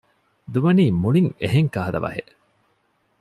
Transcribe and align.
ދުވަނީ 0.53 0.85
މުޅިން 1.01 1.31
އެހެން 1.41 1.69
ކަހަލަ 1.75 1.99
ވަހެއް 2.03 2.31